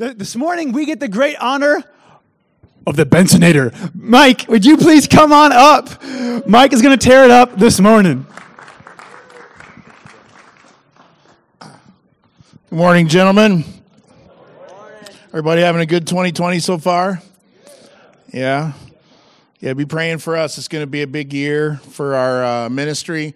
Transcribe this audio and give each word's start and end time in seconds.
This 0.00 0.34
morning, 0.34 0.72
we 0.72 0.86
get 0.86 0.98
the 0.98 1.08
great 1.08 1.36
honor 1.36 1.84
of 2.86 2.96
the 2.96 3.04
Bensonator. 3.04 3.94
Mike, 3.94 4.46
would 4.48 4.64
you 4.64 4.78
please 4.78 5.06
come 5.06 5.30
on 5.30 5.52
up? 5.52 5.90
Mike 6.46 6.72
is 6.72 6.80
going 6.80 6.98
to 6.98 7.08
tear 7.08 7.24
it 7.24 7.30
up 7.30 7.58
this 7.58 7.78
morning. 7.80 8.26
Good 11.60 11.70
morning, 12.70 13.08
gentlemen. 13.08 13.62
Everybody 15.28 15.60
having 15.60 15.82
a 15.82 15.86
good 15.86 16.06
2020 16.06 16.60
so 16.60 16.78
far? 16.78 17.20
Yeah. 18.32 18.72
Yeah, 19.58 19.74
be 19.74 19.84
praying 19.84 20.20
for 20.20 20.34
us. 20.34 20.56
It's 20.56 20.68
going 20.68 20.82
to 20.82 20.90
be 20.90 21.02
a 21.02 21.06
big 21.06 21.34
year 21.34 21.76
for 21.76 22.14
our 22.14 22.42
uh, 22.42 22.68
ministry. 22.70 23.34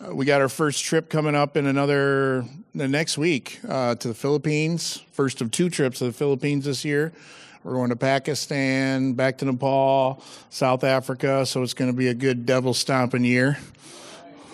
Uh, 0.00 0.14
we 0.14 0.26
got 0.26 0.40
our 0.40 0.48
first 0.48 0.84
trip 0.84 1.10
coming 1.10 1.34
up 1.34 1.56
in 1.56 1.66
another 1.66 2.44
the 2.74 2.88
next 2.88 3.16
week 3.16 3.60
uh, 3.68 3.94
to 3.94 4.08
the 4.08 4.14
Philippines. 4.14 5.00
First 5.12 5.40
of 5.40 5.50
two 5.50 5.70
trips 5.70 6.00
to 6.00 6.06
the 6.06 6.12
Philippines 6.12 6.64
this 6.64 6.84
year. 6.84 7.12
We're 7.62 7.74
going 7.74 7.90
to 7.90 7.96
Pakistan, 7.96 9.12
back 9.12 9.38
to 9.38 9.44
Nepal, 9.44 10.22
South 10.50 10.82
Africa. 10.82 11.46
So 11.46 11.62
it's 11.62 11.72
going 11.72 11.90
to 11.90 11.96
be 11.96 12.08
a 12.08 12.14
good 12.14 12.44
devil 12.46 12.74
stomping 12.74 13.24
year. 13.24 13.58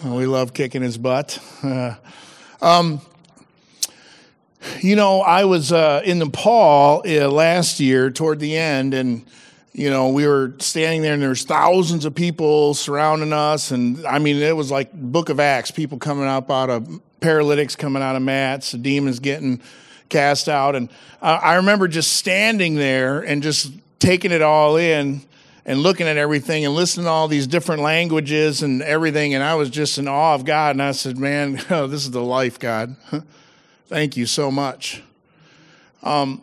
We 0.05 0.27
love 0.27 0.53
kicking 0.53 0.83
his 0.83 0.99
butt. 0.99 1.39
um, 2.63 3.01
you 4.80 4.97
know, 4.97 5.23
I 5.23 5.47
was 5.47 5.73
uh, 5.73 6.02
in 6.05 6.19
Nepal 6.19 7.02
uh, 7.07 7.29
last 7.29 7.80
year 7.80 8.11
toward 8.11 8.39
the 8.39 8.57
end, 8.57 8.93
and 8.93 9.25
you 9.73 9.89
know, 9.89 10.11
we 10.11 10.27
were 10.27 10.55
standing 10.59 11.01
there, 11.01 11.15
and 11.15 11.23
there's 11.23 11.45
thousands 11.45 12.05
of 12.05 12.15
people 12.15 12.75
surrounding 12.75 13.33
us, 13.33 13.71
and 13.71 14.05
I 14.07 14.19
mean, 14.19 14.37
it 14.37 14.57
was 14.57 14.71
like 14.71 14.93
Book 14.93 15.30
of 15.30 15.41
Acts, 15.41 15.71
people 15.71 15.99
coming 15.99 16.27
up 16.27 16.51
out 16.51 16.71
of 16.71 17.01
paralytics 17.20 17.77
coming 17.77 18.02
out 18.02 18.16
of 18.16 18.23
mats, 18.23 18.73
demons 18.73 19.20
getting 19.20 19.60
cast 20.09 20.48
out, 20.48 20.74
and 20.74 20.88
uh, 21.23 21.38
I 21.43 21.55
remember 21.55 21.88
just 21.88 22.15
standing 22.15 22.74
there 22.74 23.20
and 23.20 23.43
just 23.43 23.73
taking 23.98 24.33
it 24.33 24.43
all 24.43 24.77
in 24.77 25.23
and 25.65 25.80
looking 25.80 26.09
at 26.09 26.16
everything 26.16 26.65
and 26.65 26.74
listening 26.74 27.04
to 27.04 27.10
all 27.10 27.29
these 27.29 27.46
different 27.46 27.82
languages 27.82 28.62
and 28.62 28.82
everything, 28.82 29.35
and 29.35 29.45
I 29.45 29.54
was 29.54 29.71
just 29.71 29.99
in 29.99 30.09
awe 30.09 30.35
of 30.35 30.45
God, 30.45 30.74
and 30.74 30.82
I 30.82 30.93
said, 30.93 31.18
"Man, 31.18 31.60
oh, 31.71 31.87
this 31.87 32.02
is 32.02 32.10
the 32.10 32.23
life, 32.23 32.59
God." 32.59 32.96
Thank 33.88 34.16
you 34.16 34.27
so 34.27 34.51
much. 34.51 35.02
Um, 36.02 36.43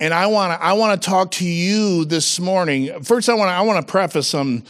and 0.00 0.12
I 0.12 0.26
want 0.26 0.52
to 0.52 0.64
I 0.64 0.72
want 0.74 1.00
to 1.00 1.08
talk 1.08 1.30
to 1.32 1.44
you 1.44 2.04
this 2.04 2.38
morning. 2.40 3.02
First, 3.04 3.28
I 3.28 3.34
want 3.34 3.50
I 3.50 3.62
want 3.62 3.86
to 3.86 3.90
preface 3.90 4.28
some. 4.28 4.64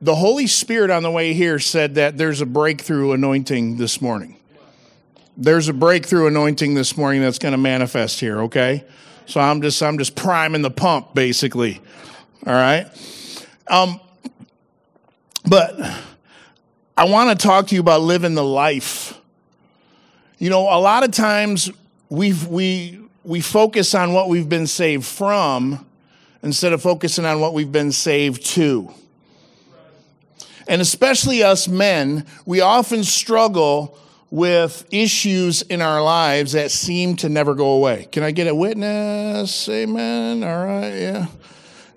The 0.00 0.14
Holy 0.14 0.46
Spirit 0.46 0.90
on 0.90 1.02
the 1.02 1.10
way 1.10 1.32
here 1.32 1.58
said 1.58 1.94
that 1.94 2.18
there's 2.18 2.40
a 2.40 2.46
breakthrough 2.46 3.12
anointing 3.12 3.78
this 3.78 4.00
morning. 4.00 4.36
There's 5.36 5.68
a 5.68 5.72
breakthrough 5.72 6.26
anointing 6.26 6.74
this 6.74 6.96
morning 6.96 7.22
that's 7.22 7.38
going 7.38 7.52
to 7.52 7.58
manifest 7.58 8.20
here. 8.20 8.42
Okay, 8.42 8.84
so 9.26 9.40
I'm 9.40 9.62
just 9.62 9.82
I'm 9.82 9.98
just 9.98 10.16
priming 10.16 10.62
the 10.62 10.70
pump 10.70 11.14
basically. 11.14 11.80
All 12.46 12.52
right, 12.52 12.86
um, 13.68 14.00
but 15.48 15.78
I 16.96 17.04
want 17.04 17.38
to 17.38 17.46
talk 17.46 17.68
to 17.68 17.74
you 17.74 17.80
about 17.80 18.02
living 18.02 18.34
the 18.34 18.44
life 18.44 19.16
you 20.38 20.50
know, 20.50 20.62
a 20.64 20.78
lot 20.78 21.02
of 21.02 21.12
times 21.12 21.70
we 22.10 22.34
we 22.48 23.00
we 23.24 23.40
focus 23.40 23.94
on 23.94 24.12
what 24.12 24.28
we've 24.28 24.48
been 24.48 24.66
saved 24.66 25.04
from 25.04 25.86
instead 26.42 26.72
of 26.74 26.82
focusing 26.82 27.24
on 27.24 27.40
what 27.40 27.54
we've 27.54 27.72
been 27.72 27.90
saved 27.90 28.44
to. 28.44 28.92
And 30.68 30.80
especially 30.80 31.42
us 31.42 31.68
men, 31.68 32.26
we 32.44 32.60
often 32.60 33.04
struggle 33.04 33.98
with 34.30 34.84
issues 34.90 35.62
in 35.62 35.80
our 35.80 36.02
lives 36.02 36.52
that 36.52 36.70
seem 36.70 37.16
to 37.16 37.28
never 37.28 37.54
go 37.54 37.70
away. 37.70 38.08
Can 38.10 38.22
I 38.22 38.32
get 38.32 38.48
a 38.48 38.54
witness? 38.54 39.68
Amen. 39.68 40.42
All 40.42 40.66
right, 40.66 40.94
yeah. 40.94 41.26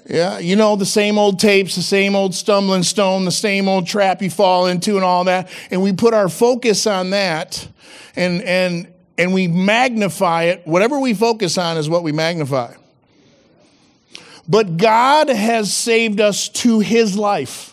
Yeah, 0.05 0.39
you 0.39 0.55
know, 0.55 0.75
the 0.75 0.87
same 0.87 1.19
old 1.19 1.39
tapes, 1.39 1.75
the 1.75 1.83
same 1.83 2.15
old 2.15 2.33
stumbling 2.33 2.81
stone, 2.81 3.25
the 3.25 3.31
same 3.31 3.67
old 3.67 3.85
trap 3.85 4.23
you 4.23 4.31
fall 4.31 4.65
into, 4.65 4.95
and 4.95 5.03
all 5.03 5.25
that. 5.25 5.51
And 5.69 5.83
we 5.83 5.93
put 5.93 6.15
our 6.15 6.29
focus 6.29 6.87
on 6.87 7.11
that 7.11 7.67
and 8.15 8.41
and 8.41 8.91
and 9.17 9.33
we 9.33 9.47
magnify 9.47 10.43
it. 10.43 10.65
Whatever 10.65 10.99
we 10.99 11.13
focus 11.13 11.57
on 11.57 11.77
is 11.77 11.89
what 11.89 12.03
we 12.03 12.11
magnify. 12.11 12.73
But 14.47 14.77
God 14.77 15.29
has 15.29 15.73
saved 15.73 16.19
us 16.19 16.49
to 16.49 16.79
his 16.79 17.17
life. 17.17 17.68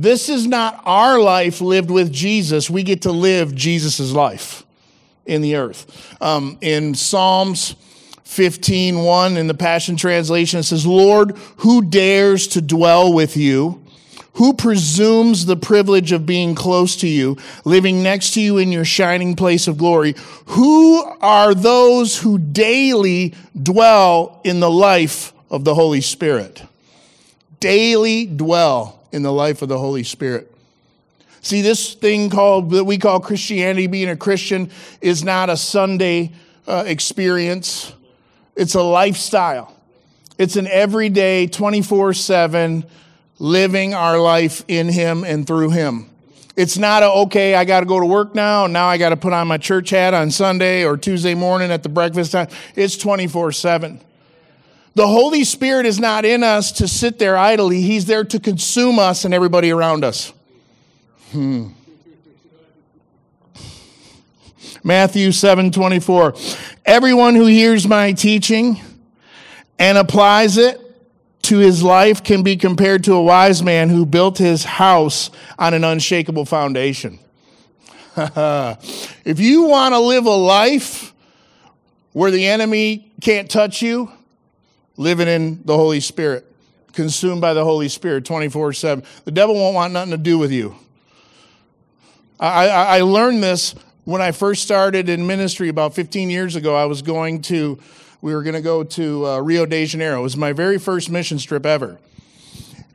This 0.00 0.28
is 0.28 0.46
not 0.46 0.80
our 0.84 1.18
life 1.18 1.60
lived 1.60 1.90
with 1.90 2.12
Jesus. 2.12 2.70
We 2.70 2.84
get 2.84 3.02
to 3.02 3.10
live 3.10 3.52
Jesus' 3.52 4.12
life 4.12 4.62
in 5.26 5.42
the 5.42 5.56
earth. 5.56 6.16
Um, 6.22 6.56
in 6.60 6.94
Psalms 6.94 7.74
15 8.22 9.00
1 9.02 9.36
in 9.36 9.48
the 9.48 9.54
Passion 9.54 9.96
Translation, 9.96 10.60
it 10.60 10.62
says, 10.62 10.86
Lord, 10.86 11.36
who 11.56 11.82
dares 11.82 12.46
to 12.48 12.62
dwell 12.62 13.12
with 13.12 13.36
you? 13.36 13.84
Who 14.34 14.54
presumes 14.54 15.46
the 15.46 15.56
privilege 15.56 16.12
of 16.12 16.24
being 16.24 16.54
close 16.54 16.94
to 16.98 17.08
you, 17.08 17.36
living 17.64 18.00
next 18.00 18.34
to 18.34 18.40
you 18.40 18.58
in 18.58 18.70
your 18.70 18.84
shining 18.84 19.34
place 19.34 19.66
of 19.66 19.78
glory? 19.78 20.14
Who 20.46 21.02
are 21.20 21.54
those 21.54 22.20
who 22.20 22.38
daily 22.38 23.34
dwell 23.60 24.40
in 24.44 24.60
the 24.60 24.70
life 24.70 25.32
of 25.50 25.64
the 25.64 25.74
Holy 25.74 26.02
Spirit? 26.02 26.62
Daily 27.58 28.26
dwell 28.26 28.97
in 29.12 29.22
the 29.22 29.32
life 29.32 29.62
of 29.62 29.68
the 29.68 29.78
Holy 29.78 30.02
Spirit. 30.02 30.52
See, 31.40 31.62
this 31.62 31.94
thing 31.94 32.30
called 32.30 32.70
that 32.70 32.84
we 32.84 32.98
call 32.98 33.20
Christianity, 33.20 33.86
being 33.86 34.08
a 34.08 34.16
Christian, 34.16 34.70
is 35.00 35.22
not 35.22 35.50
a 35.50 35.56
Sunday 35.56 36.32
uh, 36.66 36.84
experience. 36.86 37.92
It's 38.56 38.74
a 38.74 38.82
lifestyle. 38.82 39.74
It's 40.36 40.56
an 40.56 40.66
everyday, 40.66 41.46
24 41.46 42.14
7 42.14 42.84
living 43.38 43.94
our 43.94 44.18
life 44.18 44.64
in 44.68 44.88
Him 44.88 45.24
and 45.24 45.46
through 45.46 45.70
Him. 45.70 46.10
It's 46.56 46.76
not 46.76 47.04
a, 47.04 47.10
okay, 47.12 47.54
I 47.54 47.64
got 47.64 47.80
to 47.80 47.86
go 47.86 48.00
to 48.00 48.06
work 48.06 48.34
now, 48.34 48.64
and 48.64 48.72
now 48.72 48.88
I 48.88 48.98
got 48.98 49.10
to 49.10 49.16
put 49.16 49.32
on 49.32 49.46
my 49.46 49.58
church 49.58 49.90
hat 49.90 50.12
on 50.12 50.32
Sunday 50.32 50.84
or 50.84 50.96
Tuesday 50.96 51.34
morning 51.34 51.70
at 51.70 51.84
the 51.84 51.88
breakfast 51.88 52.32
time. 52.32 52.48
It's 52.74 52.96
24 52.96 53.52
7. 53.52 54.00
The 54.98 55.06
Holy 55.06 55.44
Spirit 55.44 55.86
is 55.86 56.00
not 56.00 56.24
in 56.24 56.42
us 56.42 56.72
to 56.72 56.88
sit 56.88 57.20
there 57.20 57.36
idly, 57.36 57.82
He's 57.82 58.06
there 58.06 58.24
to 58.24 58.40
consume 58.40 58.98
us 58.98 59.24
and 59.24 59.32
everybody 59.32 59.70
around 59.70 60.02
us. 60.02 60.32
Hmm. 61.30 61.68
Matthew 64.82 65.30
7 65.30 65.70
24. 65.70 66.34
Everyone 66.84 67.36
who 67.36 67.46
hears 67.46 67.86
my 67.86 68.10
teaching 68.10 68.80
and 69.78 69.96
applies 69.96 70.56
it 70.56 70.80
to 71.42 71.58
his 71.58 71.80
life 71.80 72.24
can 72.24 72.42
be 72.42 72.56
compared 72.56 73.04
to 73.04 73.14
a 73.14 73.22
wise 73.22 73.62
man 73.62 73.90
who 73.90 74.04
built 74.04 74.36
his 74.36 74.64
house 74.64 75.30
on 75.60 75.74
an 75.74 75.84
unshakable 75.84 76.44
foundation. 76.44 77.20
if 78.16 79.38
you 79.38 79.62
want 79.62 79.94
to 79.94 80.00
live 80.00 80.26
a 80.26 80.30
life 80.30 81.14
where 82.14 82.32
the 82.32 82.48
enemy 82.48 83.12
can't 83.20 83.48
touch 83.48 83.80
you, 83.80 84.10
living 84.98 85.28
in 85.28 85.62
the 85.64 85.74
Holy 85.74 86.00
Spirit, 86.00 86.44
consumed 86.92 87.40
by 87.40 87.54
the 87.54 87.64
Holy 87.64 87.88
Spirit 87.88 88.26
24 88.26 88.74
7, 88.74 89.04
the 89.24 89.30
devil 89.30 89.54
won't 89.54 89.74
want 89.74 89.94
nothing 89.94 90.10
to 90.10 90.18
do 90.18 90.36
with 90.36 90.52
you. 90.52 90.76
I, 92.38 92.68
I, 92.68 92.98
I 92.98 93.00
learned 93.00 93.42
this 93.42 93.74
when 94.04 94.20
I 94.20 94.32
first 94.32 94.62
started 94.62 95.08
in 95.08 95.26
ministry 95.26 95.70
about 95.70 95.94
15 95.94 96.28
years 96.28 96.56
ago. 96.56 96.76
I 96.76 96.84
was 96.84 97.00
going 97.00 97.40
to 97.42 97.78
we 98.20 98.34
were 98.34 98.42
going 98.42 98.54
to 98.54 98.60
go 98.60 98.82
to 98.82 99.26
uh, 99.26 99.38
Rio 99.38 99.64
de 99.64 99.86
Janeiro. 99.86 100.18
It 100.18 100.22
was 100.22 100.36
my 100.36 100.52
very 100.52 100.78
first 100.78 101.08
mission 101.08 101.38
trip 101.38 101.64
ever. 101.64 101.98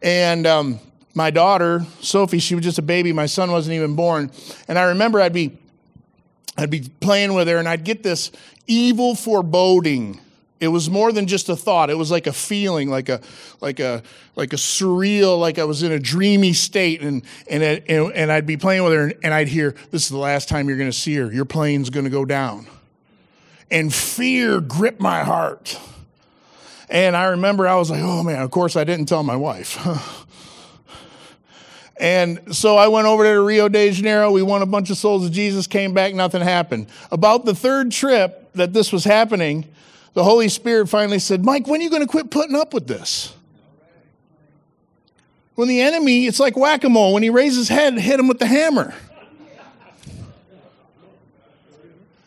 And 0.01 0.45
um, 0.45 0.79
my 1.13 1.31
daughter, 1.31 1.85
Sophie, 2.01 2.39
she 2.39 2.55
was 2.55 2.63
just 2.65 2.77
a 2.77 2.81
baby. 2.81 3.13
My 3.13 3.25
son 3.25 3.51
wasn't 3.51 3.75
even 3.75 3.95
born. 3.95 4.31
And 4.67 4.77
I 4.77 4.83
remember 4.83 5.21
I'd 5.21 5.31
be, 5.31 5.57
I'd 6.57 6.69
be 6.69 6.89
playing 6.99 7.33
with 7.35 7.47
her 7.47 7.57
and 7.57 7.69
I'd 7.69 7.85
get 7.85 8.03
this 8.03 8.31
evil 8.67 9.15
foreboding. 9.15 10.19
It 10.63 10.69
was 10.69 10.89
more 10.89 11.11
than 11.11 11.27
just 11.27 11.49
a 11.49 11.55
thought. 11.55 11.89
It 11.89 11.97
was 11.97 12.09
like 12.09 12.25
a 12.25 12.31
feeling, 12.31 12.89
like 12.89 13.09
a, 13.09 13.19
like 13.59 13.81
a, 13.81 14.01
like 14.37 14.53
a 14.53 14.55
surreal, 14.55 15.37
like 15.37 15.59
I 15.59 15.65
was 15.65 15.83
in 15.83 15.91
a 15.91 15.99
dreamy 15.99 16.53
state. 16.53 17.01
And, 17.01 17.23
and, 17.49 17.61
it, 17.61 17.83
and 17.89 18.31
I'd 18.31 18.45
be 18.45 18.55
playing 18.55 18.83
with 18.83 18.93
her 18.93 19.13
and 19.23 19.33
I'd 19.33 19.49
hear, 19.49 19.75
this 19.91 20.03
is 20.03 20.09
the 20.09 20.17
last 20.17 20.47
time 20.47 20.69
you're 20.69 20.77
going 20.77 20.89
to 20.89 20.97
see 20.97 21.15
her. 21.15 21.31
Your 21.31 21.43
plane's 21.43 21.89
going 21.89 22.05
to 22.05 22.09
go 22.09 22.23
down 22.23 22.67
and 23.69 23.93
fear 23.93 24.61
gripped 24.61 25.01
my 25.01 25.23
heart. 25.23 25.77
And 26.89 27.17
I 27.17 27.25
remember 27.25 27.67
I 27.67 27.75
was 27.75 27.89
like, 27.89 28.01
oh 28.01 28.23
man, 28.23 28.41
of 28.41 28.51
course 28.51 28.77
I 28.77 28.85
didn't 28.85 29.07
tell 29.07 29.23
my 29.23 29.35
wife. 29.35 29.85
and 31.97 32.55
so 32.55 32.77
I 32.77 32.87
went 32.87 33.07
over 33.07 33.25
to 33.25 33.41
Rio 33.41 33.67
de 33.67 33.91
Janeiro. 33.91 34.31
We 34.31 34.43
won 34.43 34.61
a 34.61 34.65
bunch 34.65 34.91
of 34.91 34.97
souls 34.97 35.25
of 35.25 35.33
Jesus, 35.33 35.67
came 35.67 35.93
back, 35.93 36.13
nothing 36.13 36.41
happened. 36.41 36.87
About 37.11 37.45
the 37.45 37.55
third 37.55 37.91
trip 37.91 38.53
that 38.53 38.71
this 38.71 38.93
was 38.93 39.03
happening, 39.03 39.67
the 40.13 40.23
Holy 40.23 40.49
Spirit 40.49 40.87
finally 40.87 41.19
said, 41.19 41.43
Mike, 41.43 41.67
when 41.67 41.81
are 41.81 41.83
you 41.83 41.89
going 41.89 42.01
to 42.01 42.07
quit 42.07 42.29
putting 42.29 42.55
up 42.55 42.73
with 42.73 42.87
this? 42.87 43.33
When 45.55 45.67
the 45.67 45.81
enemy, 45.81 46.25
it's 46.25 46.39
like 46.39 46.57
whack 46.57 46.83
a 46.83 46.89
mole. 46.89 47.13
When 47.13 47.23
he 47.23 47.29
raises 47.29 47.67
his 47.67 47.77
head, 47.77 47.97
hit 47.97 48.19
him 48.19 48.27
with 48.27 48.39
the 48.39 48.45
hammer. 48.45 48.93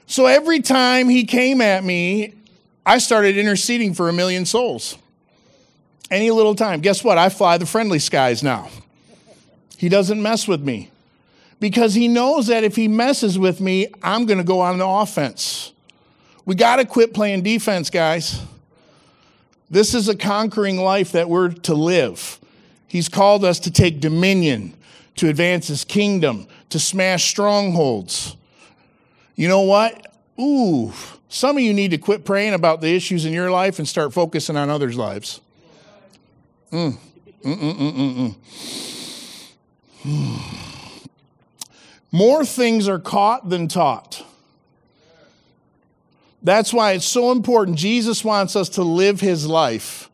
So 0.07 0.27
every 0.27 0.61
time 0.61 1.09
he 1.09 1.25
came 1.25 1.61
at 1.61 1.83
me, 1.83 2.35
I 2.85 2.99
started 2.99 3.37
interceding 3.37 3.95
for 3.95 4.09
a 4.09 4.13
million 4.13 4.47
souls. 4.47 4.97
Any 6.09 6.31
little 6.31 6.55
time. 6.55 6.81
Guess 6.81 7.03
what? 7.03 7.19
I 7.19 7.29
fly 7.29 7.59
the 7.59 7.67
friendly 7.67 7.99
skies 7.99 8.43
now. 8.43 8.69
He 9.77 9.89
doesn't 9.89 10.23
mess 10.23 10.47
with 10.47 10.63
me 10.63 10.91
because 11.59 11.95
he 11.95 12.07
knows 12.07 12.47
that 12.47 12.63
if 12.63 12.77
he 12.77 12.87
messes 12.87 13.39
with 13.39 13.61
me, 13.61 13.89
I'm 14.03 14.27
going 14.27 14.39
to 14.39 14.45
go 14.45 14.61
on 14.61 14.79
the 14.79 14.87
offense. 14.87 15.73
We 16.47 16.55
got 16.55 16.77
to 16.77 16.87
quit 16.87 17.13
playing 17.13 17.43
defense, 17.43 17.91
guys. 17.91 18.41
This 19.69 19.95
is 19.95 20.09
a 20.09 20.17
conquering 20.17 20.79
life 20.79 21.13
that 21.13 21.29
we're 21.29 21.51
to 21.51 21.75
live. 21.75 22.39
He's 22.87 23.09
called 23.09 23.45
us 23.45 23.59
to 23.61 23.71
take 23.71 24.01
dominion, 24.01 24.75
to 25.17 25.29
advance 25.29 25.67
his 25.67 25.85
kingdom, 25.85 26.47
to 26.71 26.79
smash 26.79 27.29
strongholds. 27.29 28.37
You 29.35 29.49
know 29.49 29.63
what? 29.63 30.15
Ooh, 30.41 30.93
some 31.29 31.57
of 31.57 31.63
you 31.63 31.75
need 31.75 31.91
to 31.91 31.99
quit 31.99 32.25
praying 32.25 32.55
about 32.55 32.81
the 32.81 32.95
issues 32.95 33.25
in 33.25 33.33
your 33.33 33.51
life 33.51 33.81
and 33.81 33.89
start 33.89 34.13
focusing 34.13 34.57
on 34.57 34.71
others' 34.71 34.97
lives. 34.97 35.41
Mm. 36.71 36.97
More 42.13 42.45
things 42.45 42.89
are 42.89 42.99
caught 43.01 43.49
than 43.49 43.67
taught. 43.67 44.26
That's 46.43 46.73
why 46.73 46.93
it's 46.93 47.07
so 47.07 47.33
important. 47.33 47.79
Jesus 47.79 48.25
wants 48.25 48.57
us 48.57 48.69
to 48.71 48.83
live 48.83 49.21
his 49.21 49.47
life 49.47 50.11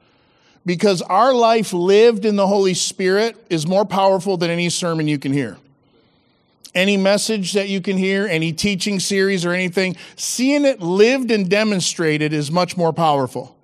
because 0.65 1.03
our 1.03 1.35
life 1.35 1.73
lived 1.73 2.25
in 2.25 2.37
the 2.37 2.47
Holy 2.47 2.75
Spirit 2.75 3.37
is 3.51 3.67
more 3.67 3.85
powerful 3.85 4.37
than 4.37 4.51
any 4.51 4.69
sermon 4.69 5.09
you 5.09 5.19
can 5.19 5.33
hear. 5.33 5.59
Any 6.75 6.97
message 6.97 7.53
that 7.53 7.69
you 7.69 7.83
can 7.83 7.99
hear, 7.99 8.27
any 8.27 8.53
teaching 8.53 8.99
series 8.99 9.45
or 9.45 9.53
anything, 9.53 9.97
seeing 10.17 10.65
it 10.65 10.81
lived 10.81 11.31
and 11.31 11.51
demonstrated 11.51 12.33
is 12.33 12.51
much 12.51 12.77
more 12.77 12.93
powerful. 12.95 13.55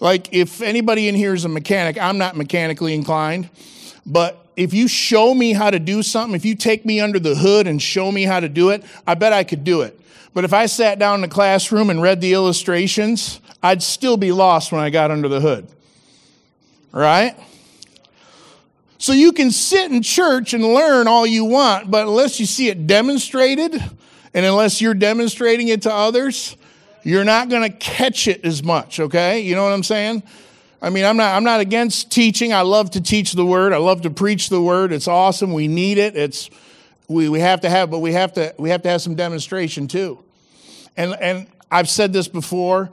Like 0.00 0.32
if 0.32 0.60
anybody 0.60 1.08
in 1.08 1.14
here 1.14 1.32
is 1.32 1.44
a 1.44 1.48
mechanic, 1.48 1.98
I'm 1.98 2.18
not 2.18 2.36
mechanically 2.36 2.94
inclined, 2.94 3.48
but 4.04 4.46
if 4.60 4.74
you 4.74 4.88
show 4.88 5.32
me 5.32 5.54
how 5.54 5.70
to 5.70 5.78
do 5.78 6.02
something, 6.02 6.34
if 6.34 6.44
you 6.44 6.54
take 6.54 6.84
me 6.84 7.00
under 7.00 7.18
the 7.18 7.34
hood 7.34 7.66
and 7.66 7.80
show 7.80 8.12
me 8.12 8.24
how 8.24 8.40
to 8.40 8.48
do 8.48 8.68
it, 8.68 8.84
I 9.06 9.14
bet 9.14 9.32
I 9.32 9.42
could 9.42 9.64
do 9.64 9.80
it. 9.80 9.98
But 10.34 10.44
if 10.44 10.52
I 10.52 10.66
sat 10.66 10.98
down 10.98 11.14
in 11.14 11.20
the 11.22 11.28
classroom 11.28 11.88
and 11.88 12.02
read 12.02 12.20
the 12.20 12.34
illustrations, 12.34 13.40
I'd 13.62 13.82
still 13.82 14.18
be 14.18 14.32
lost 14.32 14.70
when 14.70 14.82
I 14.82 14.90
got 14.90 15.10
under 15.10 15.28
the 15.28 15.40
hood. 15.40 15.66
Right? 16.92 17.36
So 18.98 19.14
you 19.14 19.32
can 19.32 19.50
sit 19.50 19.90
in 19.90 20.02
church 20.02 20.52
and 20.52 20.62
learn 20.62 21.08
all 21.08 21.26
you 21.26 21.46
want, 21.46 21.90
but 21.90 22.06
unless 22.06 22.38
you 22.38 22.44
see 22.44 22.68
it 22.68 22.86
demonstrated, 22.86 23.72
and 24.34 24.44
unless 24.44 24.82
you're 24.82 24.92
demonstrating 24.92 25.68
it 25.68 25.82
to 25.82 25.92
others, 25.92 26.54
you're 27.02 27.24
not 27.24 27.48
going 27.48 27.62
to 27.62 27.74
catch 27.78 28.28
it 28.28 28.44
as 28.44 28.62
much, 28.62 29.00
okay? 29.00 29.40
You 29.40 29.54
know 29.54 29.64
what 29.64 29.72
I'm 29.72 29.82
saying? 29.82 30.22
I 30.82 30.88
mean, 30.90 31.04
I'm 31.04 31.16
not, 31.16 31.34
I'm 31.34 31.44
not 31.44 31.60
against 31.60 32.10
teaching. 32.10 32.52
I 32.52 32.62
love 32.62 32.90
to 32.92 33.00
teach 33.00 33.32
the 33.32 33.44
word. 33.44 33.72
I 33.72 33.76
love 33.76 34.02
to 34.02 34.10
preach 34.10 34.48
the 34.48 34.62
word. 34.62 34.92
It's 34.92 35.08
awesome. 35.08 35.52
We 35.52 35.68
need 35.68 35.98
it. 35.98 36.16
It's, 36.16 36.48
we, 37.06 37.28
we 37.28 37.40
have 37.40 37.60
to 37.62 37.70
have, 37.70 37.90
but 37.90 37.98
we 37.98 38.12
have 38.12 38.32
to, 38.34 38.54
we 38.58 38.70
have 38.70 38.82
to 38.82 38.88
have 38.88 39.02
some 39.02 39.14
demonstration 39.14 39.88
too. 39.88 40.22
And, 40.96 41.14
and 41.20 41.46
I've 41.70 41.88
said 41.88 42.12
this 42.12 42.28
before. 42.28 42.90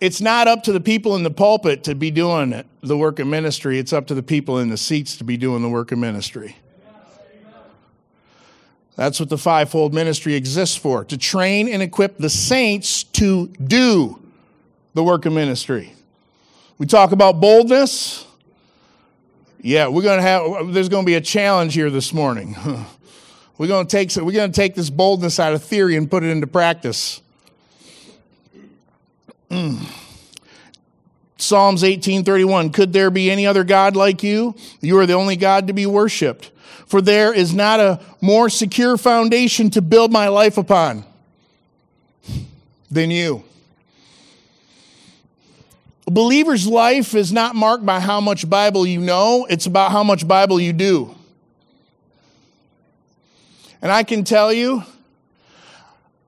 It's 0.00 0.20
not 0.20 0.48
up 0.48 0.64
to 0.64 0.72
the 0.72 0.80
people 0.80 1.16
in 1.16 1.22
the 1.22 1.30
pulpit 1.30 1.84
to 1.84 1.94
be 1.94 2.10
doing 2.10 2.62
the 2.82 2.96
work 2.96 3.18
of 3.18 3.26
ministry. 3.26 3.78
It's 3.78 3.92
up 3.92 4.06
to 4.08 4.14
the 4.14 4.22
people 4.22 4.58
in 4.58 4.68
the 4.68 4.76
seats 4.76 5.16
to 5.16 5.24
be 5.24 5.36
doing 5.36 5.62
the 5.62 5.68
work 5.68 5.92
of 5.92 5.98
ministry. 5.98 6.56
That's 8.96 9.18
what 9.18 9.28
the 9.28 9.38
fivefold 9.38 9.92
ministry 9.92 10.34
exists 10.34 10.76
for 10.76 11.04
to 11.06 11.18
train 11.18 11.68
and 11.68 11.82
equip 11.82 12.16
the 12.18 12.30
saints 12.30 13.02
to 13.04 13.48
do 13.48 14.20
the 14.94 15.02
work 15.02 15.26
of 15.26 15.32
ministry. 15.32 15.94
We 16.78 16.86
talk 16.86 17.12
about 17.12 17.40
boldness. 17.40 18.26
Yeah, 19.60 19.88
we're 19.88 20.02
going 20.02 20.18
to 20.18 20.22
have 20.22 20.74
there's 20.74 20.88
going 20.88 21.04
to 21.04 21.06
be 21.06 21.14
a 21.14 21.20
challenge 21.20 21.74
here 21.74 21.90
this 21.90 22.12
morning. 22.12 22.56
We're 23.56 23.68
going 23.68 23.86
to 23.86 23.90
take 23.90 24.14
we're 24.16 24.32
going 24.32 24.50
to 24.50 24.56
take 24.56 24.74
this 24.74 24.90
boldness 24.90 25.38
out 25.38 25.54
of 25.54 25.62
theory 25.62 25.94
and 25.94 26.10
put 26.10 26.24
it 26.24 26.30
into 26.30 26.48
practice. 26.48 27.22
Mm. 29.48 29.78
Psalms 31.36 31.84
18:31 31.84 32.74
Could 32.74 32.92
there 32.92 33.12
be 33.12 33.30
any 33.30 33.46
other 33.46 33.62
god 33.62 33.94
like 33.94 34.24
you? 34.24 34.56
You 34.80 34.98
are 34.98 35.06
the 35.06 35.12
only 35.12 35.36
god 35.36 35.68
to 35.68 35.72
be 35.72 35.86
worshiped. 35.86 36.50
For 36.86 37.00
there 37.00 37.32
is 37.32 37.54
not 37.54 37.78
a 37.78 38.00
more 38.20 38.50
secure 38.50 38.96
foundation 38.96 39.70
to 39.70 39.80
build 39.80 40.12
my 40.12 40.26
life 40.26 40.58
upon 40.58 41.04
than 42.90 43.12
you. 43.12 43.44
A 46.06 46.10
believer's 46.10 46.66
life 46.66 47.14
is 47.14 47.32
not 47.32 47.54
marked 47.54 47.86
by 47.86 47.98
how 48.00 48.20
much 48.20 48.48
Bible 48.48 48.86
you 48.86 49.00
know, 49.00 49.46
it's 49.48 49.66
about 49.66 49.90
how 49.90 50.04
much 50.04 50.28
Bible 50.28 50.60
you 50.60 50.72
do. 50.72 51.14
And 53.80 53.90
I 53.90 54.02
can 54.02 54.24
tell 54.24 54.52
you, 54.52 54.82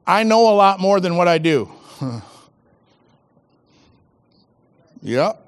I 0.06 0.22
know 0.22 0.52
a 0.52 0.54
lot 0.54 0.80
more 0.80 1.00
than 1.00 1.16
what 1.16 1.28
I 1.28 1.38
do. 1.38 1.70
yep. 5.02 5.42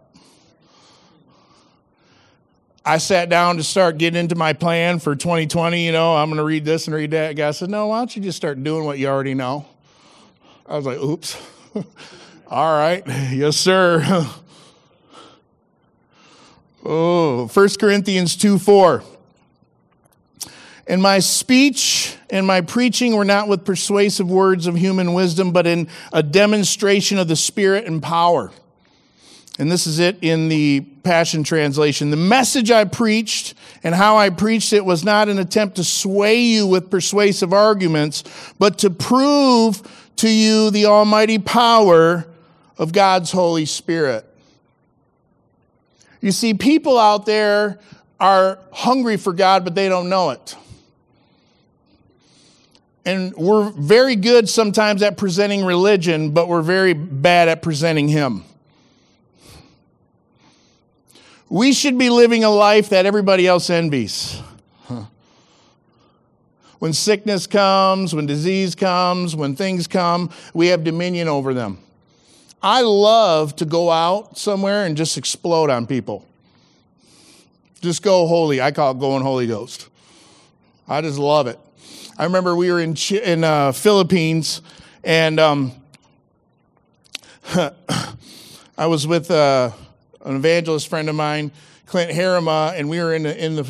I 2.84 2.96
sat 2.96 3.28
down 3.28 3.58
to 3.58 3.62
start 3.62 3.98
getting 3.98 4.18
into 4.18 4.34
my 4.34 4.54
plan 4.54 4.98
for 4.98 5.14
2020. 5.14 5.84
You 5.84 5.92
know, 5.92 6.16
I'm 6.16 6.28
going 6.28 6.38
to 6.38 6.44
read 6.44 6.64
this 6.64 6.86
and 6.86 6.96
read 6.96 7.10
that. 7.10 7.36
guy 7.36 7.50
said, 7.50 7.68
No, 7.68 7.88
why 7.88 7.98
don't 7.98 8.16
you 8.16 8.22
just 8.22 8.38
start 8.38 8.62
doing 8.64 8.84
what 8.84 8.98
you 8.98 9.08
already 9.08 9.34
know? 9.34 9.66
I 10.66 10.76
was 10.76 10.86
like, 10.86 10.98
Oops. 10.98 11.36
All 12.50 12.78
right. 12.78 13.04
Yes, 13.30 13.56
sir. 13.56 14.02
oh, 16.84 17.46
1 17.46 17.68
Corinthians 17.78 18.36
2 18.36 18.58
4. 18.58 19.02
And 20.86 21.02
my 21.02 21.18
speech 21.18 22.16
and 22.30 22.46
my 22.46 22.62
preaching 22.62 23.14
were 23.14 23.26
not 23.26 23.48
with 23.48 23.66
persuasive 23.66 24.30
words 24.30 24.66
of 24.66 24.76
human 24.76 25.12
wisdom, 25.12 25.52
but 25.52 25.66
in 25.66 25.88
a 26.10 26.22
demonstration 26.22 27.18
of 27.18 27.28
the 27.28 27.36
Spirit 27.36 27.84
and 27.84 28.02
power. 28.02 28.50
And 29.58 29.70
this 29.70 29.86
is 29.86 29.98
it 29.98 30.16
in 30.22 30.48
the 30.48 30.80
Passion 31.02 31.44
Translation. 31.44 32.10
The 32.10 32.16
message 32.16 32.70
I 32.70 32.84
preached 32.84 33.52
and 33.82 33.94
how 33.94 34.16
I 34.16 34.30
preached 34.30 34.72
it 34.72 34.86
was 34.86 35.04
not 35.04 35.28
an 35.28 35.38
attempt 35.38 35.76
to 35.76 35.84
sway 35.84 36.40
you 36.40 36.66
with 36.66 36.90
persuasive 36.90 37.52
arguments, 37.52 38.24
but 38.58 38.78
to 38.78 38.88
prove 38.88 39.82
to 40.16 40.30
you 40.30 40.70
the 40.70 40.86
almighty 40.86 41.38
power 41.38 42.26
of 42.78 42.92
God's 42.92 43.32
Holy 43.32 43.66
Spirit. 43.66 44.24
You 46.20 46.32
see, 46.32 46.54
people 46.54 46.98
out 46.98 47.26
there 47.26 47.78
are 48.18 48.58
hungry 48.72 49.16
for 49.16 49.32
God, 49.32 49.64
but 49.64 49.74
they 49.74 49.88
don't 49.88 50.08
know 50.08 50.30
it. 50.30 50.56
And 53.04 53.34
we're 53.36 53.70
very 53.70 54.16
good 54.16 54.48
sometimes 54.48 55.02
at 55.02 55.16
presenting 55.16 55.64
religion, 55.64 56.30
but 56.30 56.48
we're 56.48 56.62
very 56.62 56.92
bad 56.92 57.48
at 57.48 57.62
presenting 57.62 58.08
Him. 58.08 58.44
We 61.48 61.72
should 61.72 61.96
be 61.96 62.10
living 62.10 62.44
a 62.44 62.50
life 62.50 62.90
that 62.90 63.06
everybody 63.06 63.46
else 63.46 63.70
envies. 63.70 64.42
When 66.78 66.92
sickness 66.92 67.46
comes, 67.46 68.14
when 68.14 68.26
disease 68.26 68.74
comes, 68.74 69.34
when 69.34 69.56
things 69.56 69.88
come, 69.88 70.30
we 70.54 70.68
have 70.68 70.84
dominion 70.84 71.26
over 71.26 71.54
them. 71.54 71.78
I 72.62 72.80
love 72.80 73.54
to 73.56 73.64
go 73.64 73.90
out 73.90 74.36
somewhere 74.36 74.84
and 74.84 74.96
just 74.96 75.16
explode 75.16 75.70
on 75.70 75.86
people. 75.86 76.26
Just 77.80 78.02
go 78.02 78.26
holy. 78.26 78.60
I 78.60 78.72
call 78.72 78.92
it 78.92 78.98
going 78.98 79.22
Holy 79.22 79.46
Ghost. 79.46 79.88
I 80.88 81.00
just 81.00 81.18
love 81.18 81.46
it. 81.46 81.58
I 82.16 82.24
remember 82.24 82.56
we 82.56 82.72
were 82.72 82.80
in 82.80 82.96
in 83.22 83.44
uh, 83.44 83.70
Philippines, 83.70 84.60
and 85.04 85.38
um, 85.38 85.72
I 88.76 88.86
was 88.86 89.06
with 89.06 89.30
uh, 89.30 89.70
an 90.24 90.36
evangelist 90.36 90.88
friend 90.88 91.08
of 91.08 91.14
mine, 91.14 91.52
Clint 91.86 92.10
Harima, 92.10 92.76
and 92.76 92.88
we 92.88 92.98
were 92.98 93.14
in 93.14 93.22
the, 93.22 93.44
in 93.44 93.54
the 93.54 93.68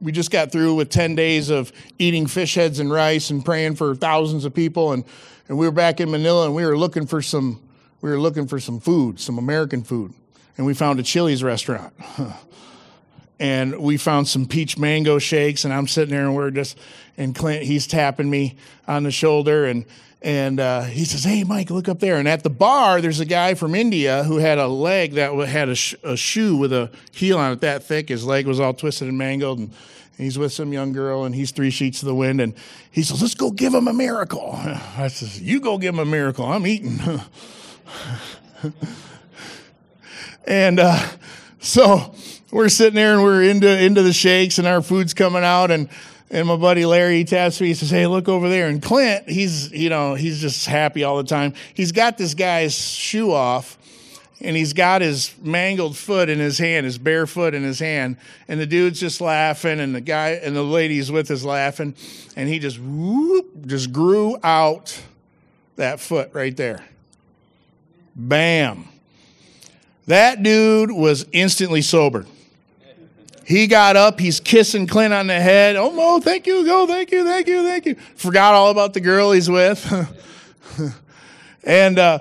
we 0.00 0.12
just 0.12 0.30
got 0.30 0.52
through 0.52 0.76
with 0.76 0.90
10 0.90 1.16
days 1.16 1.50
of 1.50 1.72
eating 1.98 2.28
fish 2.28 2.54
heads 2.54 2.78
and 2.78 2.88
rice 2.88 3.30
and 3.30 3.44
praying 3.44 3.74
for 3.74 3.96
thousands 3.96 4.44
of 4.44 4.54
people 4.54 4.92
and, 4.92 5.04
and 5.48 5.58
we 5.58 5.66
were 5.66 5.72
back 5.72 6.00
in 6.00 6.08
manila 6.08 6.46
and 6.46 6.54
we 6.54 6.64
were 6.64 6.78
looking 6.78 7.04
for 7.04 7.20
some 7.20 7.60
we 8.00 8.10
were 8.10 8.20
looking 8.20 8.46
for 8.46 8.58
some 8.60 8.80
food 8.80 9.20
some 9.20 9.38
american 9.38 9.82
food 9.82 10.12
and 10.56 10.66
we 10.66 10.74
found 10.74 10.98
a 11.00 11.02
chili's 11.02 11.42
restaurant 11.42 11.92
and 13.40 13.78
we 13.78 13.96
found 13.96 14.26
some 14.26 14.46
peach 14.46 14.78
mango 14.78 15.18
shakes 15.18 15.64
and 15.64 15.72
i'm 15.72 15.86
sitting 15.86 16.14
there 16.14 16.24
and 16.24 16.34
we're 16.34 16.50
just 16.50 16.78
and 17.18 17.34
Clint, 17.34 17.64
he's 17.64 17.86
tapping 17.86 18.30
me 18.30 18.56
on 18.86 19.02
the 19.02 19.10
shoulder 19.10 19.66
and 19.66 19.84
and 20.20 20.58
uh, 20.58 20.82
he 20.82 21.04
says, 21.04 21.22
"Hey, 21.22 21.44
Mike, 21.44 21.70
look 21.70 21.88
up 21.88 22.00
there." 22.00 22.16
And 22.16 22.26
at 22.26 22.42
the 22.42 22.50
bar, 22.50 23.00
there's 23.00 23.20
a 23.20 23.24
guy 23.24 23.54
from 23.54 23.74
India 23.74 24.24
who 24.24 24.38
had 24.38 24.58
a 24.58 24.66
leg 24.66 25.12
that 25.12 25.32
had 25.48 25.68
a, 25.68 25.76
sh- 25.76 25.94
a 26.02 26.16
shoe 26.16 26.56
with 26.56 26.72
a 26.72 26.90
heel 27.12 27.38
on 27.38 27.52
it 27.52 27.60
that 27.60 27.84
thick. 27.84 28.08
His 28.08 28.24
leg 28.24 28.46
was 28.46 28.58
all 28.58 28.74
twisted 28.74 29.06
and 29.06 29.16
mangled, 29.16 29.60
and 29.60 29.72
he's 30.16 30.36
with 30.36 30.52
some 30.52 30.72
young 30.72 30.92
girl, 30.92 31.24
and 31.24 31.36
he's 31.36 31.52
three 31.52 31.70
sheets 31.70 32.00
to 32.00 32.06
the 32.06 32.16
wind. 32.16 32.40
And 32.40 32.54
he 32.90 33.04
says, 33.04 33.22
"Let's 33.22 33.36
go 33.36 33.52
give 33.52 33.72
him 33.72 33.86
a 33.86 33.92
miracle." 33.92 34.50
I 34.56 35.06
says, 35.06 35.40
"You 35.40 35.60
go 35.60 35.78
give 35.78 35.94
him 35.94 36.00
a 36.00 36.04
miracle. 36.04 36.46
I'm 36.46 36.66
eating." 36.66 36.98
and 40.46 40.80
uh, 40.80 41.08
so 41.60 42.14
we're 42.50 42.68
sitting 42.68 42.94
there 42.94 43.14
and 43.14 43.22
we're 43.22 43.42
into 43.42 43.68
into 43.68 44.02
the 44.02 44.12
shakes 44.12 44.58
and 44.58 44.66
our 44.66 44.82
food's 44.82 45.14
coming 45.14 45.44
out 45.44 45.70
and 45.70 45.88
and 46.30 46.46
my 46.46 46.56
buddy 46.56 46.84
Larry 46.84 47.24
taps 47.24 47.60
me 47.60 47.68
he 47.68 47.74
says 47.74 47.90
hey 47.90 48.06
look 48.06 48.28
over 48.28 48.48
there. 48.48 48.68
And 48.68 48.82
Clint 48.82 49.28
he's 49.28 49.70
you 49.72 49.90
know 49.90 50.14
he's 50.14 50.40
just 50.40 50.66
happy 50.66 51.04
all 51.04 51.16
the 51.16 51.24
time. 51.24 51.54
He's 51.74 51.92
got 51.92 52.18
this 52.18 52.34
guy's 52.34 52.74
shoe 52.74 53.32
off 53.32 53.78
and 54.40 54.56
he's 54.56 54.72
got 54.72 55.02
his 55.02 55.34
mangled 55.42 55.96
foot 55.96 56.28
in 56.28 56.38
his 56.38 56.58
hand, 56.58 56.86
his 56.86 56.98
bare 56.98 57.26
foot 57.26 57.54
in 57.54 57.62
his 57.62 57.80
hand, 57.80 58.16
and 58.46 58.60
the 58.60 58.66
dude's 58.66 59.00
just 59.00 59.20
laughing, 59.20 59.80
and 59.80 59.94
the 59.94 60.00
guy 60.00 60.30
and 60.30 60.54
the 60.54 60.62
lady's 60.62 61.10
with 61.10 61.30
is 61.30 61.44
laughing, 61.44 61.94
and 62.36 62.48
he 62.48 62.58
just 62.58 62.78
whoop, 62.78 63.66
just 63.66 63.92
grew 63.92 64.38
out 64.44 65.00
that 65.76 66.00
foot 66.00 66.30
right 66.32 66.56
there. 66.56 66.84
Bam. 68.18 68.88
That 70.06 70.42
dude 70.42 70.90
was 70.90 71.26
instantly 71.32 71.82
sober. 71.82 72.26
He 73.46 73.66
got 73.66 73.96
up, 73.96 74.20
he's 74.20 74.40
kissing 74.40 74.86
Clint 74.86 75.14
on 75.14 75.28
the 75.28 75.40
head. 75.40 75.76
Oh, 75.76 75.90
Mo, 75.90 76.20
thank 76.20 76.46
you, 76.46 76.66
go, 76.66 76.86
thank 76.86 77.10
you, 77.10 77.24
thank 77.24 77.46
you, 77.46 77.62
thank 77.62 77.86
you. 77.86 77.94
Forgot 78.16 78.52
all 78.52 78.70
about 78.70 78.92
the 78.92 79.00
girl 79.00 79.32
he's 79.32 79.48
with. 79.48 79.90
and 81.64 81.98
uh, 81.98 82.18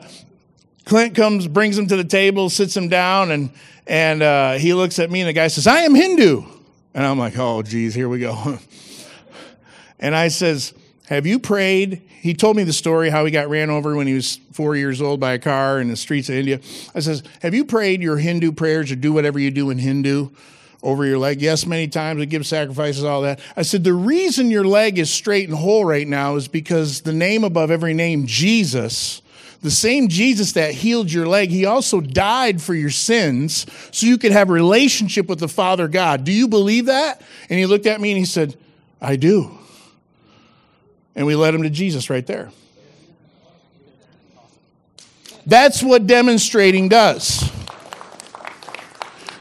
Clint 0.86 1.16
comes, 1.16 1.48
brings 1.48 1.78
him 1.78 1.88
to 1.88 1.98
the 1.98 2.06
table, 2.06 2.50
sits 2.50 2.78
him 2.78 2.88
down, 2.88 3.32
and, 3.32 3.50
and 3.88 4.24
uh, 4.24 4.54
he 4.54 4.74
looks 4.74 5.00
at 5.00 5.12
me, 5.12 5.20
and 5.20 5.28
the 5.28 5.34
guy 5.34 5.50
says, 5.50 5.68
I 5.68 5.80
am 5.80 5.96
Hindu. 5.96 6.44
And 6.94 7.06
I'm 7.06 7.20
like, 7.20 7.38
oh, 7.38 7.62
geez, 7.62 7.94
here 7.94 8.08
we 8.08 8.20
go. 8.20 8.58
and 10.00 10.16
I 10.16 10.30
says, 10.30 10.74
have 11.08 11.26
you 11.26 11.40
prayed? 11.40 12.07
He 12.22 12.34
told 12.34 12.58
me 12.58 12.64
the 12.64 12.74
story 12.74 13.10
how 13.10 13.26
he 13.26 13.32
got 13.32 13.50
ran 13.50 13.70
over 13.70 13.96
when 13.96 14.08
he 14.08 14.14
was 14.14 14.40
four 14.52 14.76
years 14.76 15.02
old 15.02 15.20
by 15.20 15.34
a 15.34 15.40
car 15.40 15.80
in 15.80 15.88
the 15.88 15.96
streets 15.96 16.30
of 16.30 16.36
India. 16.36 16.60
I 16.96 17.00
says, 17.00 17.24
Have 17.42 17.54
you 17.54 17.64
prayed 17.64 18.02
your 18.02 18.18
Hindu 18.18 18.52
prayers 18.54 18.92
or 18.92 18.96
do 18.96 19.14
whatever 19.14 19.40
you 19.40 19.52
do 19.52 19.70
in 19.70 19.78
Hindu 19.78 20.30
over 20.82 21.06
your 21.06 21.20
leg? 21.20 21.42
Yes, 21.42 21.66
many 21.66 21.88
times. 21.88 22.20
We 22.20 22.26
give 22.26 22.46
sacrifices, 22.48 23.04
all 23.04 23.22
that. 23.22 23.40
I 23.56 23.62
said, 23.62 23.84
The 23.84 23.94
reason 23.94 24.50
your 24.50 24.66
leg 24.66 24.98
is 24.98 25.12
straight 25.12 25.48
and 25.48 25.58
whole 25.58 25.86
right 25.86 26.08
now 26.08 26.36
is 26.36 26.48
because 26.48 27.02
the 27.02 27.14
name 27.14 27.44
above 27.44 27.70
every 27.70 27.94
name, 27.94 28.26
Jesus, 28.26 29.22
the 29.62 29.72
same 29.72 30.08
Jesus 30.08 30.54
that 30.54 30.74
healed 30.74 31.12
your 31.12 31.28
leg, 31.28 31.50
he 31.50 31.66
also 31.66 32.02
died 32.02 32.62
for 32.62 32.74
your 32.74 32.90
sins 32.90 33.66
so 33.92 34.08
you 34.08 34.18
could 34.18 34.32
have 34.32 34.50
a 34.50 34.54
relationship 34.54 35.28
with 35.28 35.40
the 35.40 35.48
Father 35.48 35.88
God. 35.88 36.24
Do 36.24 36.32
you 36.32 36.48
believe 36.48 36.88
that? 36.88 37.22
And 37.50 37.60
he 37.60 37.66
looked 37.66 37.86
at 37.86 38.02
me 38.02 38.12
and 38.12 38.18
he 38.18 38.26
said, 38.26 38.56
I 39.00 39.16
do 39.16 39.57
and 41.18 41.26
we 41.26 41.36
led 41.36 41.54
him 41.54 41.64
to 41.64 41.70
Jesus 41.70 42.10
right 42.10 42.26
there. 42.26 42.52
That's 45.48 45.82
what 45.82 46.08
demonstrating 46.08 46.88
does. 46.88 47.52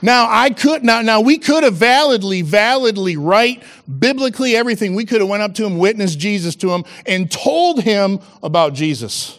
Now 0.03 0.27
I 0.29 0.51
could 0.51 0.85
now 0.85 1.03
now 1.03 1.21
we 1.21 1.39
could 1.39 1.65
have 1.65 1.75
validly, 1.75 2.43
validly, 2.43 3.17
right, 3.17 3.63
biblically 3.99 4.57
everything. 4.57 4.95
We 4.95 5.05
could 5.05 5.21
have 5.21 5.29
went 5.29 5.43
up 5.43 5.55
to 5.55 5.67
him, 5.67 5.79
witnessed 5.79 6.19
Jesus 6.19 6.55
to 6.57 6.71
him, 6.73 6.85
and 7.07 7.31
told 7.31 7.83
him 7.83 8.21
about 8.43 8.73
Jesus. 8.73 9.39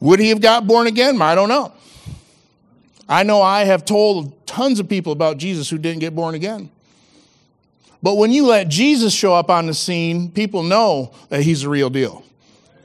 Would 0.00 0.20
he 0.20 0.30
have 0.30 0.40
got 0.40 0.66
born 0.66 0.86
again? 0.86 1.20
I 1.22 1.34
don't 1.34 1.48
know. 1.48 1.72
I 3.08 3.22
know 3.22 3.40
I 3.40 3.64
have 3.64 3.84
told 3.84 4.46
tons 4.46 4.80
of 4.80 4.88
people 4.88 5.12
about 5.12 5.36
Jesus 5.36 5.70
who 5.70 5.78
didn't 5.78 6.00
get 6.00 6.14
born 6.14 6.34
again. 6.34 6.70
But 8.02 8.16
when 8.16 8.32
you 8.32 8.46
let 8.46 8.68
Jesus 8.68 9.12
show 9.12 9.34
up 9.34 9.50
on 9.50 9.66
the 9.66 9.74
scene, 9.74 10.30
people 10.30 10.62
know 10.62 11.12
that 11.28 11.42
he's 11.42 11.62
the 11.62 11.68
real 11.68 11.90
deal. 11.90 12.24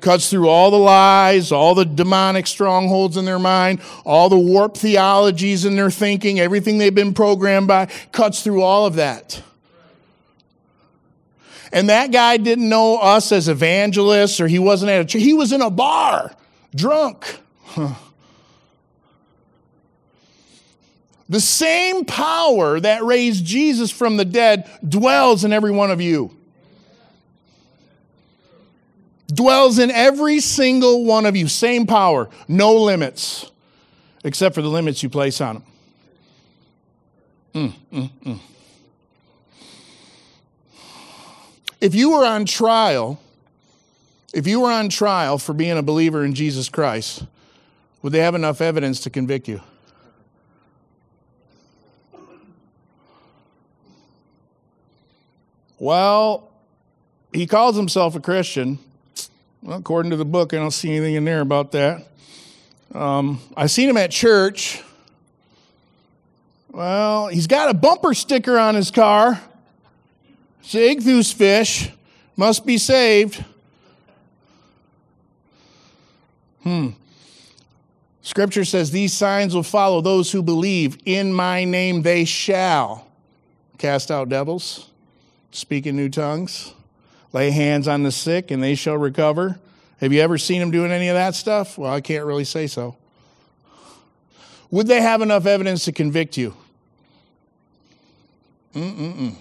Cuts 0.01 0.29
through 0.29 0.49
all 0.49 0.71
the 0.71 0.77
lies, 0.77 1.51
all 1.51 1.73
the 1.73 1.85
demonic 1.85 2.47
strongholds 2.47 3.17
in 3.17 3.25
their 3.25 3.39
mind, 3.39 3.81
all 4.05 4.29
the 4.29 4.37
warped 4.37 4.77
theologies 4.77 5.65
in 5.65 5.75
their 5.75 5.89
thinking, 5.89 6.39
everything 6.39 6.77
they've 6.77 6.93
been 6.93 7.13
programmed 7.13 7.67
by, 7.67 7.87
cuts 8.11 8.43
through 8.43 8.61
all 8.61 8.85
of 8.85 8.95
that. 8.95 9.41
And 11.71 11.89
that 11.89 12.11
guy 12.11 12.37
didn't 12.37 12.69
know 12.69 12.97
us 12.97 13.31
as 13.31 13.49
evangelists 13.49 14.39
or 14.39 14.47
he 14.47 14.59
wasn't 14.59 14.91
at 14.91 15.01
a 15.01 15.05
church. 15.05 15.21
He 15.21 15.33
was 15.33 15.51
in 15.51 15.61
a 15.61 15.69
bar, 15.69 16.31
drunk. 16.75 17.39
The 21.27 21.39
same 21.39 22.05
power 22.05 22.79
that 22.79 23.03
raised 23.03 23.45
Jesus 23.45 23.91
from 23.91 24.17
the 24.17 24.25
dead 24.25 24.69
dwells 24.87 25.43
in 25.43 25.53
every 25.53 25.71
one 25.71 25.89
of 25.89 25.99
you. 25.99 26.35
Dwells 29.27 29.79
in 29.79 29.89
every 29.89 30.39
single 30.39 31.03
one 31.03 31.25
of 31.25 31.35
you. 31.35 31.47
Same 31.47 31.87
power, 31.87 32.29
no 32.47 32.75
limits, 32.75 33.49
except 34.23 34.53
for 34.53 34.61
the 34.61 34.67
limits 34.67 35.01
you 35.01 35.09
place 35.09 35.41
on 35.41 35.55
them. 35.55 35.63
Mm, 37.55 37.73
mm, 37.91 38.09
mm. 38.23 38.39
If 41.81 41.95
you 41.95 42.11
were 42.11 42.25
on 42.25 42.45
trial, 42.45 43.19
if 44.33 44.45
you 44.45 44.59
were 44.59 44.71
on 44.71 44.89
trial 44.89 45.37
for 45.37 45.53
being 45.53 45.77
a 45.77 45.83
believer 45.83 46.23
in 46.23 46.35
Jesus 46.35 46.69
Christ, 46.69 47.25
would 48.01 48.13
they 48.13 48.19
have 48.19 48.35
enough 48.35 48.61
evidence 48.61 48.99
to 49.01 49.09
convict 49.09 49.47
you? 49.47 49.61
Well, 55.85 56.49
he 57.31 57.45
calls 57.45 57.75
himself 57.75 58.15
a 58.15 58.19
Christian. 58.19 58.79
Well, 59.61 59.77
according 59.77 60.09
to 60.09 60.17
the 60.17 60.25
book, 60.25 60.51
I 60.51 60.57
don't 60.57 60.71
see 60.71 60.89
anything 60.89 61.13
in 61.13 61.25
there 61.25 61.41
about 61.41 61.73
that. 61.73 62.07
Um, 62.91 63.39
I 63.55 63.67
seen 63.67 63.87
him 63.87 63.97
at 63.97 64.09
church. 64.09 64.81
Well, 66.71 67.27
he's 67.27 67.45
got 67.45 67.69
a 67.69 67.75
bumper 67.75 68.15
sticker 68.15 68.57
on 68.57 68.73
his 68.73 68.89
car. 68.89 69.39
Ichthus 70.63 71.31
fish 71.31 71.91
must 72.35 72.65
be 72.65 72.79
saved. 72.79 73.45
Hmm. 76.63 76.89
Scripture 78.23 78.65
says 78.65 78.89
these 78.89 79.13
signs 79.13 79.53
will 79.53 79.61
follow 79.61 80.01
those 80.01 80.31
who 80.31 80.41
believe. 80.41 80.97
In 81.05 81.31
my 81.31 81.63
name 81.63 82.01
they 82.01 82.25
shall 82.25 83.05
cast 83.77 84.09
out 84.09 84.29
devils 84.29 84.89
speak 85.55 85.85
in 85.87 85.95
new 85.95 86.09
tongues, 86.09 86.73
lay 87.31 87.49
hands 87.49 87.87
on 87.87 88.03
the 88.03 88.11
sick, 88.11 88.51
and 88.51 88.61
they 88.61 88.75
shall 88.75 88.97
recover. 88.97 89.57
Have 90.01 90.11
you 90.11 90.19
ever 90.21 90.37
seen 90.37 90.59
them 90.59 90.69
doing 90.69 90.91
any 90.91 91.07
of 91.07 91.15
that 91.15 91.33
stuff? 91.33 91.77
Well, 91.77 91.91
I 91.91 92.01
can't 92.01 92.25
really 92.25 92.43
say 92.43 92.67
so. 92.67 92.97
Would 94.69 94.87
they 94.87 95.01
have 95.01 95.21
enough 95.21 95.45
evidence 95.45 95.85
to 95.85 95.93
convict 95.93 96.35
you? 96.35 96.53
Mm-mm-mm. 98.73 99.35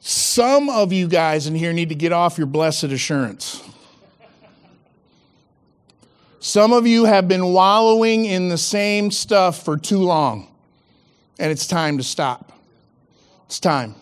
Some 0.00 0.68
of 0.68 0.92
you 0.92 1.08
guys 1.08 1.46
in 1.46 1.54
here 1.54 1.72
need 1.72 1.88
to 1.88 1.94
get 1.94 2.12
off 2.12 2.36
your 2.36 2.46
blessed 2.46 2.84
assurance. 2.84 3.62
Some 6.40 6.72
of 6.72 6.86
you 6.86 7.04
have 7.06 7.28
been 7.28 7.46
wallowing 7.46 8.26
in 8.26 8.50
the 8.50 8.58
same 8.58 9.10
stuff 9.10 9.64
for 9.64 9.78
too 9.78 10.00
long, 10.00 10.48
and 11.38 11.50
it's 11.50 11.66
time 11.66 11.96
to 11.96 12.02
stop. 12.02 12.52
It's 13.46 13.60
time. 13.60 13.94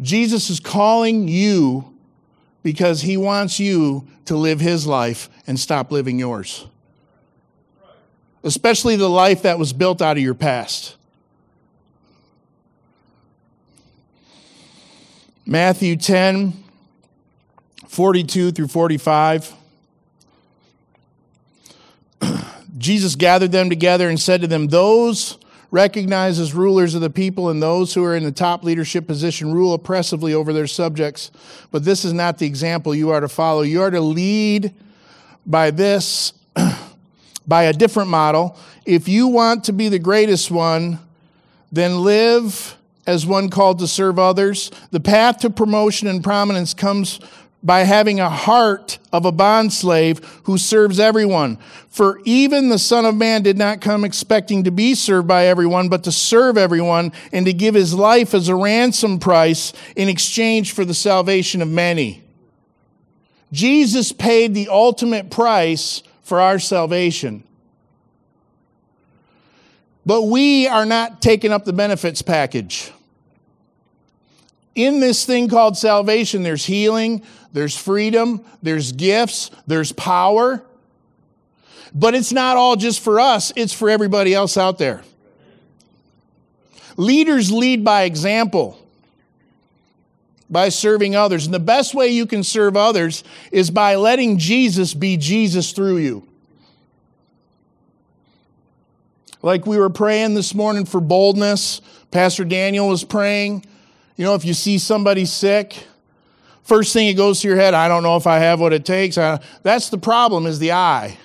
Jesus 0.00 0.50
is 0.50 0.60
calling 0.60 1.28
you 1.28 1.92
because 2.62 3.02
he 3.02 3.16
wants 3.16 3.60
you 3.60 4.06
to 4.24 4.36
live 4.36 4.60
his 4.60 4.86
life 4.86 5.28
and 5.46 5.58
stop 5.58 5.90
living 5.90 6.18
yours. 6.18 6.66
Especially 8.44 8.96
the 8.96 9.10
life 9.10 9.42
that 9.42 9.58
was 9.58 9.72
built 9.72 10.00
out 10.00 10.16
of 10.16 10.22
your 10.22 10.34
past. 10.34 10.96
Matthew 15.44 15.96
10, 15.96 16.54
42 17.88 18.52
through 18.52 18.68
45. 18.68 19.52
Jesus 22.78 23.16
gathered 23.16 23.52
them 23.52 23.68
together 23.68 24.08
and 24.08 24.18
said 24.18 24.40
to 24.40 24.46
them, 24.46 24.68
Those 24.68 25.36
recognized 25.72 26.38
as 26.38 26.52
rulers 26.54 26.94
of 26.94 27.00
the 27.00 27.10
people, 27.10 27.48
and 27.48 27.60
those 27.60 27.94
who 27.94 28.04
are 28.04 28.14
in 28.14 28.22
the 28.22 28.30
top 28.30 28.62
leadership 28.62 29.06
position 29.06 29.52
rule 29.52 29.72
oppressively 29.72 30.34
over 30.34 30.52
their 30.52 30.66
subjects. 30.68 31.32
But 31.72 31.84
this 31.84 32.04
is 32.04 32.12
not 32.12 32.38
the 32.38 32.46
example 32.46 32.94
you 32.94 33.10
are 33.10 33.20
to 33.20 33.28
follow. 33.28 33.62
You 33.62 33.82
are 33.82 33.90
to 33.90 34.00
lead 34.00 34.74
by 35.46 35.70
this, 35.70 36.34
by 37.48 37.64
a 37.64 37.72
different 37.72 38.10
model. 38.10 38.56
If 38.84 39.08
you 39.08 39.28
want 39.28 39.64
to 39.64 39.72
be 39.72 39.88
the 39.88 39.98
greatest 39.98 40.50
one, 40.50 40.98
then 41.72 42.02
live 42.02 42.76
as 43.06 43.26
one 43.26 43.48
called 43.48 43.78
to 43.78 43.88
serve 43.88 44.18
others. 44.18 44.70
The 44.90 45.00
path 45.00 45.38
to 45.38 45.50
promotion 45.50 46.06
and 46.06 46.22
prominence 46.22 46.74
comes 46.74 47.18
by 47.62 47.80
having 47.80 48.18
a 48.18 48.28
heart 48.28 48.98
of 49.12 49.24
a 49.24 49.32
bondslave 49.32 50.24
who 50.44 50.58
serves 50.58 50.98
everyone. 50.98 51.56
For 51.88 52.20
even 52.24 52.68
the 52.68 52.78
Son 52.78 53.04
of 53.04 53.14
Man 53.14 53.42
did 53.42 53.56
not 53.56 53.80
come 53.80 54.04
expecting 54.04 54.64
to 54.64 54.70
be 54.70 54.94
served 54.94 55.28
by 55.28 55.46
everyone, 55.46 55.88
but 55.88 56.04
to 56.04 56.12
serve 56.12 56.58
everyone 56.58 57.12
and 57.32 57.46
to 57.46 57.52
give 57.52 57.74
his 57.74 57.94
life 57.94 58.34
as 58.34 58.48
a 58.48 58.56
ransom 58.56 59.20
price 59.20 59.72
in 59.94 60.08
exchange 60.08 60.72
for 60.72 60.84
the 60.84 60.94
salvation 60.94 61.62
of 61.62 61.68
many. 61.68 62.22
Jesus 63.52 64.10
paid 64.10 64.54
the 64.54 64.68
ultimate 64.68 65.30
price 65.30 66.02
for 66.22 66.40
our 66.40 66.58
salvation. 66.58 67.44
But 70.04 70.22
we 70.22 70.66
are 70.66 70.86
not 70.86 71.22
taking 71.22 71.52
up 71.52 71.64
the 71.64 71.72
benefits 71.72 72.22
package. 72.22 72.90
In 74.74 75.00
this 75.00 75.24
thing 75.24 75.48
called 75.48 75.76
salvation, 75.76 76.42
there's 76.42 76.64
healing, 76.64 77.22
there's 77.52 77.76
freedom, 77.76 78.44
there's 78.62 78.92
gifts, 78.92 79.50
there's 79.66 79.92
power. 79.92 80.62
But 81.94 82.14
it's 82.14 82.32
not 82.32 82.56
all 82.56 82.76
just 82.76 83.00
for 83.00 83.20
us, 83.20 83.52
it's 83.54 83.72
for 83.72 83.90
everybody 83.90 84.32
else 84.32 84.56
out 84.56 84.78
there. 84.78 85.02
Leaders 86.96 87.50
lead 87.50 87.84
by 87.84 88.02
example, 88.02 88.78
by 90.48 90.68
serving 90.68 91.16
others. 91.16 91.44
And 91.44 91.54
the 91.54 91.58
best 91.58 91.94
way 91.94 92.08
you 92.08 92.26
can 92.26 92.42
serve 92.42 92.76
others 92.76 93.24
is 93.50 93.70
by 93.70 93.96
letting 93.96 94.38
Jesus 94.38 94.94
be 94.94 95.16
Jesus 95.16 95.72
through 95.72 95.98
you. 95.98 96.26
Like 99.42 99.66
we 99.66 99.76
were 99.76 99.90
praying 99.90 100.34
this 100.34 100.54
morning 100.54 100.84
for 100.84 101.00
boldness, 101.00 101.80
Pastor 102.10 102.44
Daniel 102.44 102.88
was 102.88 103.04
praying. 103.04 103.64
You 104.16 104.24
know, 104.24 104.34
if 104.34 104.44
you 104.44 104.54
see 104.54 104.78
somebody 104.78 105.24
sick, 105.24 105.86
first 106.62 106.92
thing 106.92 107.08
that 107.08 107.16
goes 107.16 107.40
to 107.40 107.48
your 107.48 107.56
head, 107.56 107.74
I 107.74 107.88
don't 107.88 108.02
know 108.02 108.16
if 108.16 108.26
I 108.26 108.38
have 108.38 108.60
what 108.60 108.72
it 108.72 108.84
takes. 108.84 109.16
that's 109.62 109.88
the 109.88 109.98
problem 109.98 110.46
is 110.46 110.58
the 110.58 110.72
I. 110.72 111.18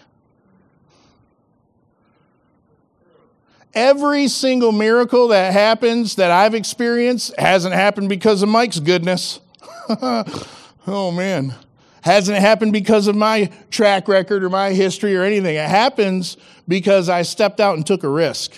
Every 3.74 4.28
single 4.28 4.72
miracle 4.72 5.28
that 5.28 5.54
happens 5.54 6.16
that 6.16 6.32
I've 6.32 6.56
experienced 6.56 7.38
hasn't 7.38 7.76
happened 7.76 8.10
because 8.10 8.42
of 8.42 8.50
Mike's 8.50 8.80
goodness. 8.80 9.40
oh 9.90 11.12
man. 11.12 11.54
Hasn't 12.02 12.38
happened 12.38 12.72
because 12.74 13.08
of 13.08 13.16
my 13.16 13.52
track 13.70 14.08
record 14.08 14.44
or 14.44 14.50
my 14.50 14.72
history 14.72 15.16
or 15.16 15.24
anything. 15.24 15.58
It 15.58 15.70
happens 15.70 16.38
because 16.68 17.10
I 17.10 17.22
stepped 17.22 17.60
out 17.60 17.76
and 17.76 17.86
took 17.86 18.04
a 18.04 18.10
risk. 18.10 18.54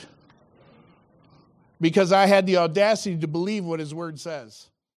Because 1.81 2.11
I 2.11 2.25
had 2.25 2.45
the 2.45 2.57
audacity 2.57 3.17
to 3.17 3.27
believe 3.27 3.63
what 3.63 3.79
his 3.79 3.93
word 3.93 4.19
says. 4.19 4.69